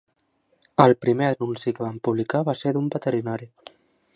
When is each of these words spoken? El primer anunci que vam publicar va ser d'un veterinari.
El 0.85 0.93
primer 1.05 1.27
anunci 1.33 1.73
que 1.79 1.85
vam 1.87 1.99
publicar 2.09 2.41
va 2.51 2.57
ser 2.63 2.75
d'un 2.79 2.89
veterinari. 2.97 3.51